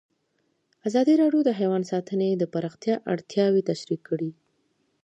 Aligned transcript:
ازادي 0.87 1.13
راډیو 1.21 1.41
د 1.45 1.49
حیوان 1.59 1.83
ساتنه 1.91 2.27
د 2.35 2.43
پراختیا 2.53 2.95
اړتیاوې 3.13 3.61
تشریح 3.71 3.99
کړي. 4.09 4.31